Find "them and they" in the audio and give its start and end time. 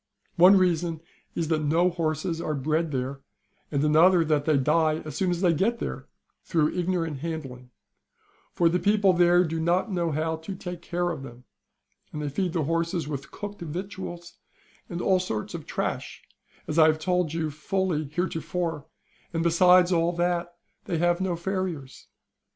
11.21-12.29